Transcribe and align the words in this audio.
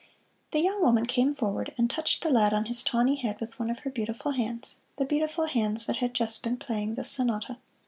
The 0.49 0.61
young 0.61 0.81
woman 0.81 1.05
came 1.05 1.35
forward 1.35 1.75
and 1.77 1.87
touched 1.87 2.23
the 2.23 2.31
lad 2.31 2.55
on 2.55 2.65
his 2.65 2.81
tawny 2.81 3.13
head 3.17 3.39
with 3.39 3.59
one 3.59 3.69
of 3.69 3.77
her 3.81 3.91
beautiful 3.91 4.31
hands 4.31 4.77
the 4.95 5.05
beautiful 5.05 5.45
hands 5.45 5.85
that 5.85 5.97
had 5.97 6.15
just 6.15 6.41
been 6.41 6.57
playing 6.57 6.95
the 6.95 7.03
"Sonata." 7.03 7.59